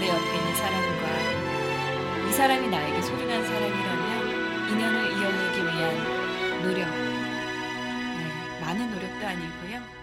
내 0.00 0.08
옆에 0.08 0.36
있는 0.36 0.54
사람과 0.56 2.28
이 2.28 2.32
사람이 2.32 2.68
나에게 2.68 3.00
소중한 3.02 3.44
사람이라면 3.46 4.70
인연을 4.70 5.12
이어가기 5.12 5.58
위한 5.62 6.62
노력, 6.62 6.80
네, 6.88 8.60
많은 8.60 8.90
노력도 8.90 9.26
아니고요. 9.26 9.96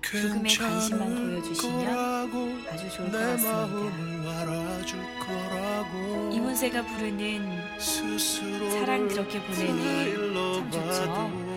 조금의 0.00 0.54
관심만 0.56 1.14
보여주시면 1.14 1.88
아주 2.70 2.88
좋을 2.90 3.10
것 3.10 3.18
같습니다. 3.18 4.71
이문세가 6.32 6.82
부르는 6.82 7.78
사랑 7.78 9.08
그렇게 9.08 9.40
보내니 9.42 10.14
참 10.14 10.70
좋죠. 10.70 11.52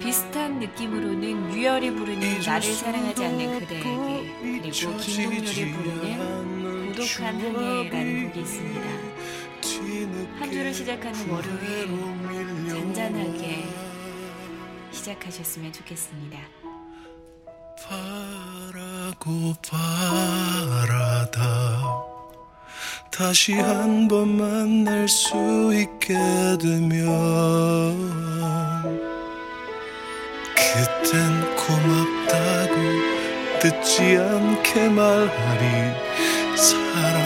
비슷한 0.00 0.58
느낌으로는 0.60 1.52
유열이 1.52 1.90
부르는 1.92 2.40
나를 2.40 2.62
사랑하지 2.72 3.24
않는 3.24 3.58
그대에게 3.60 4.34
그리고 4.40 4.96
김동률이 4.96 5.72
부르는 5.72 6.94
고독한 6.94 7.40
항해라는 7.40 8.28
곡이 8.28 8.40
있습니다. 8.40 8.88
한 10.38 10.50
주를 10.50 10.72
시작하는 10.72 11.28
월요일 11.28 11.88
잔잔하게 12.68 13.66
시작하셨으면 14.90 15.72
좋겠습니다. 15.72 16.38
바라고 17.82 19.54
바라다 19.62 21.40
다시 23.10 23.52
한 23.54 24.08
번 24.08 24.36
만날 24.36 25.08
수 25.08 25.34
있게 25.74 26.14
되면 26.60 27.00
그땐 30.54 31.56
고맙다고 31.56 32.74
듣지 33.60 34.16
않게 34.16 34.88
말하리. 34.88 35.94
사랑 36.56 37.19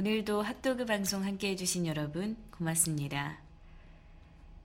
오늘도 0.00 0.40
핫도그 0.40 0.86
방송 0.86 1.26
함께 1.26 1.50
해주신 1.50 1.86
여러분 1.86 2.34
고맙습니다. 2.52 3.36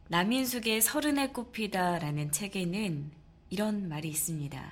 남인숙의 0.07 0.79
서른에 0.79 1.27
꽃피다 1.27 1.99
라는 1.99 2.31
책에는 2.31 3.11
이런 3.49 3.89
말이 3.89 4.07
있습니다. 4.07 4.71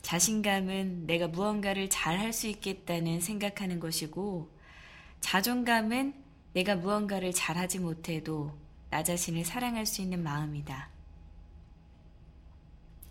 자신감은 0.00 1.06
내가 1.06 1.28
무언가를 1.28 1.90
잘 1.90 2.18
할 2.18 2.32
수 2.32 2.46
있겠다는 2.46 3.20
생각하는 3.20 3.78
것이고, 3.78 4.48
자존감은 5.20 6.14
내가 6.54 6.76
무언가를 6.76 7.34
잘하지 7.34 7.80
못해도 7.80 8.56
나 8.88 9.02
자신을 9.02 9.44
사랑할 9.44 9.84
수 9.84 10.00
있는 10.00 10.22
마음이다. 10.22 10.88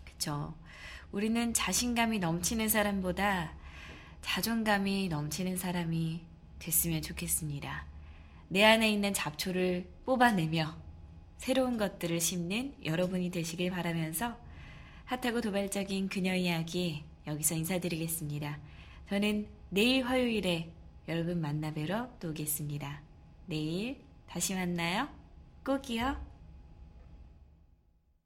그쵸. 0.04 0.56
우리는 1.12 1.54
자신감이 1.54 2.18
넘치는 2.18 2.70
사람보다 2.70 3.54
자존감이 4.24 5.10
넘치는 5.10 5.58
사람이 5.58 6.34
됐으면 6.60 7.02
좋겠습니다. 7.02 7.86
내 8.48 8.64
안에 8.64 8.92
있는 8.92 9.14
잡초를 9.14 9.88
뽑아내며 10.06 10.76
새로운 11.38 11.78
것들을 11.78 12.20
심는 12.20 12.76
여러분이 12.84 13.32
되시길 13.32 13.72
바라면서 13.72 14.38
핫하고 15.06 15.42
도발적인 15.42 16.10
그녀 16.10 16.34
이야기 16.36 17.04
여기서 17.28 17.56
인사드리겠습니다. 17.56 18.60
저는 19.10 19.48
내일 19.70 20.06
화요일에 20.06 20.72
여러분 21.08 21.42
만나뵈러 21.42 22.10
또 22.20 22.30
오겠습니다. 22.30 23.02
내일 23.46 24.02
다시 24.28 24.56
만나요. 24.56 25.08
꼭이요. 25.64 26.25